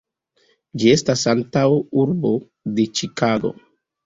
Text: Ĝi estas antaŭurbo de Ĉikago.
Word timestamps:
Ĝi 0.83 0.87
estas 0.93 1.25
antaŭurbo 1.33 2.33
de 2.79 2.89
Ĉikago. 3.01 3.55